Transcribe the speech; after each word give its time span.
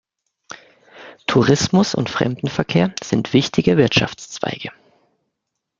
Tourismus 1.27 1.93
und 1.93 2.09
Fremdenverkehr 2.09 2.95
sind 3.03 3.33
wichtige 3.33 3.77
Wirtschaftszweige. 3.77 4.71